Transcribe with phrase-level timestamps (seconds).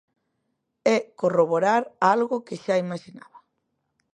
[0.95, 1.81] É corroborar
[2.13, 3.39] algo que xa imaxinaba.